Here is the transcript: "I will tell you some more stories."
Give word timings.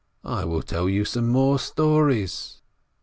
"I 0.25 0.45
will 0.45 0.63
tell 0.63 0.89
you 0.89 1.05
some 1.05 1.27
more 1.29 1.59
stories." 1.59 2.63